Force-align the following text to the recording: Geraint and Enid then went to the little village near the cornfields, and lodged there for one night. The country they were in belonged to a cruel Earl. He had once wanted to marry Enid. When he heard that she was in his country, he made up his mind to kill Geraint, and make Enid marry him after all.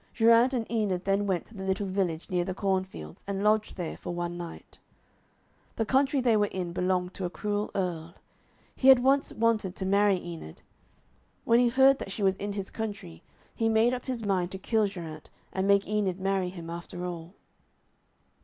Geraint 0.15 0.51
and 0.55 0.65
Enid 0.71 1.05
then 1.05 1.27
went 1.27 1.45
to 1.45 1.53
the 1.53 1.63
little 1.63 1.85
village 1.85 2.27
near 2.31 2.43
the 2.43 2.55
cornfields, 2.55 3.23
and 3.27 3.43
lodged 3.43 3.77
there 3.77 3.95
for 3.95 4.11
one 4.11 4.35
night. 4.35 4.79
The 5.75 5.85
country 5.85 6.21
they 6.21 6.35
were 6.35 6.47
in 6.51 6.73
belonged 6.73 7.13
to 7.13 7.25
a 7.25 7.29
cruel 7.29 7.69
Earl. 7.75 8.15
He 8.75 8.87
had 8.87 9.03
once 9.03 9.31
wanted 9.31 9.75
to 9.75 9.85
marry 9.85 10.17
Enid. 10.17 10.63
When 11.43 11.59
he 11.59 11.67
heard 11.69 11.99
that 11.99 12.11
she 12.11 12.23
was 12.23 12.35
in 12.37 12.53
his 12.53 12.71
country, 12.71 13.21
he 13.53 13.69
made 13.69 13.93
up 13.93 14.05
his 14.05 14.25
mind 14.25 14.49
to 14.53 14.57
kill 14.57 14.87
Geraint, 14.87 15.29
and 15.53 15.67
make 15.67 15.87
Enid 15.87 16.19
marry 16.19 16.49
him 16.49 16.71
after 16.71 17.05
all. 17.05 17.35